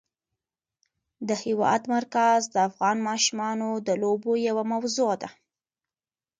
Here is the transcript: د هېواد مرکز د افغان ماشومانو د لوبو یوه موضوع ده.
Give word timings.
د 1.27 1.29
هېواد 1.43 1.81
مرکز 1.95 2.39
د 2.53 2.55
افغان 2.69 2.97
ماشومانو 3.09 3.69
د 3.87 3.89
لوبو 4.01 4.31
یوه 4.47 4.63
موضوع 4.71 5.11
ده. 5.21 5.29